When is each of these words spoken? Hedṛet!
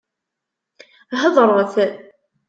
Hedṛet! 1.21 1.73